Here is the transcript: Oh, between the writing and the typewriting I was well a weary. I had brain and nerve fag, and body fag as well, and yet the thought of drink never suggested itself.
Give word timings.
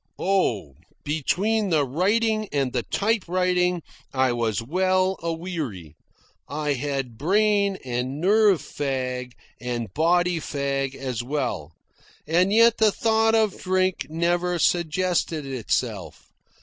Oh, 0.17 0.73
between 1.03 1.69
the 1.69 1.85
writing 1.85 2.47
and 2.51 2.73
the 2.73 2.81
typewriting 2.81 3.83
I 4.11 4.33
was 4.33 4.59
well 4.59 5.15
a 5.21 5.31
weary. 5.31 5.95
I 6.49 6.73
had 6.73 7.19
brain 7.19 7.77
and 7.85 8.19
nerve 8.19 8.63
fag, 8.63 9.33
and 9.59 9.93
body 9.93 10.39
fag 10.39 10.95
as 10.95 11.21
well, 11.21 11.73
and 12.25 12.51
yet 12.51 12.77
the 12.79 12.91
thought 12.91 13.35
of 13.35 13.61
drink 13.61 14.07
never 14.09 14.57
suggested 14.57 15.45
itself. 15.45 16.31